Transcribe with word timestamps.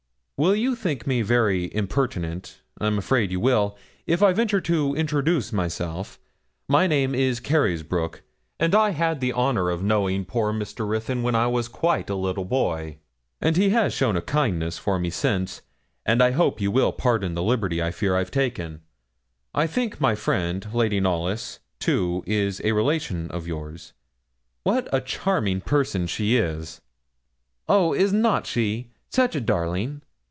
Will 0.43 0.55
you 0.55 0.75
think 0.75 1.05
me 1.05 1.21
very 1.21 1.69
impertinent 1.71 2.61
I'm 2.79 2.97
afraid 2.97 3.31
you 3.31 3.39
will 3.39 3.77
if 4.07 4.23
I 4.23 4.33
venture 4.33 4.59
to 4.61 4.95
introduce 4.95 5.53
myself? 5.53 6.17
My 6.67 6.87
name 6.87 7.13
is 7.13 7.39
Carysbroke, 7.39 8.23
and 8.59 8.73
I 8.73 8.89
had 8.89 9.21
the 9.21 9.33
honour 9.33 9.69
of 9.69 9.83
knowing 9.83 10.25
poor 10.25 10.51
Mr. 10.51 10.87
Ruthyn 10.87 11.21
when 11.21 11.35
I 11.35 11.45
was 11.45 11.67
quite 11.67 12.09
a 12.09 12.15
little 12.15 12.43
boy, 12.45 12.97
and 13.39 13.55
he 13.55 13.69
has 13.69 13.93
shown 13.93 14.17
a 14.17 14.21
kindness 14.23 14.79
for 14.79 14.97
me 14.97 15.11
since, 15.11 15.61
and 16.07 16.23
I 16.23 16.31
hope 16.31 16.59
you 16.59 16.71
will 16.71 16.91
pardon 16.91 17.35
the 17.35 17.43
liberty 17.43 17.79
I 17.79 17.91
fear 17.91 18.15
I've 18.17 18.31
taken. 18.31 18.81
I 19.53 19.67
think 19.67 20.01
my 20.01 20.15
friend, 20.15 20.67
Lady 20.73 20.99
Knollys, 20.99 21.59
too, 21.79 22.23
is 22.25 22.59
a 22.63 22.71
relation 22.71 23.29
of 23.29 23.45
yours; 23.45 23.93
what 24.63 24.87
a 24.91 25.01
charming 25.01 25.61
person 25.61 26.07
she 26.07 26.35
is!' 26.35 26.81
'Oh, 27.69 27.93
is 27.93 28.11
not 28.11 28.47
she? 28.47 28.89
such 29.07 29.35
a 29.35 29.39
darling!' 29.41 30.01